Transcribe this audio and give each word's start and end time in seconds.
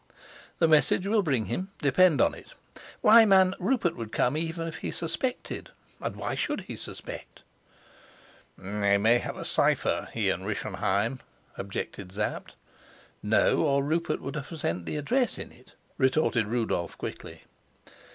The 0.57 0.67
message 0.67 1.05
will 1.05 1.21
bring 1.21 1.45
him, 1.45 1.69
depend 1.79 2.21
on 2.21 2.33
it. 2.33 2.53
Why, 3.01 3.23
man, 3.23 3.53
Rupert 3.59 3.95
would 3.95 4.11
come 4.11 4.35
even 4.35 4.67
if 4.67 4.77
he 4.77 4.89
suspected; 4.89 5.69
and 6.01 6.15
why 6.15 6.33
should 6.33 6.61
he 6.61 6.75
suspect?" 6.75 7.43
"They 8.57 8.97
may 8.97 9.19
have 9.19 9.37
a 9.37 9.45
cipher, 9.45 10.07
he 10.11 10.31
and 10.31 10.43
Rischenheim," 10.43 11.19
objected 11.55 12.11
Sapt. 12.11 12.53
"No, 13.21 13.59
or 13.59 13.83
Rupert 13.83 14.21
would 14.23 14.33
have 14.37 14.57
sent 14.59 14.87
the 14.87 14.97
address 14.97 15.37
in 15.37 15.51
it," 15.51 15.73
retorted 15.99 16.47
Rudolf 16.47 16.97
quickly. 16.97 17.43